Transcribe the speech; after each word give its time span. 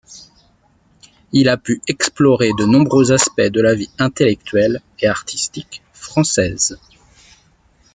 Il 1.31 1.47
a 1.47 1.57
pu 1.57 1.79
explorer 1.87 2.49
de 2.57 2.65
nombreux 2.65 3.11
aspects 3.11 3.39
de 3.39 3.61
la 3.61 3.75
vie 3.75 3.91
intellectuelle 3.99 4.81
et 4.99 5.05
artistique 5.07 5.83
française. 5.93 6.79